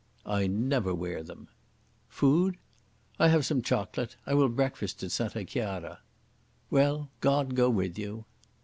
"I 0.25 0.47
never 0.47 0.95
wear 0.95 1.21
them." 1.21 1.47
"Food?" 2.09 2.57
"I 3.19 3.27
have 3.27 3.45
some 3.45 3.61
chocolate. 3.61 4.15
I 4.25 4.33
will 4.33 4.49
breakfast 4.49 5.03
at 5.03 5.11
Santa 5.11 5.45
Chiara." 5.45 5.99
"Well, 6.71 7.11
God 7.19 7.53
go 7.53 7.69
with 7.69 7.99
you!" 7.99 8.25